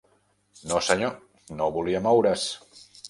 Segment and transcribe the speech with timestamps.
[0.71, 1.13] No senyor:
[1.61, 2.49] no volia moure-s.